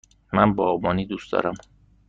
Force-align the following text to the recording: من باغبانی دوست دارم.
من 0.33 0.53
باغبانی 0.53 1.05
دوست 1.05 1.31
دارم. 1.31 1.53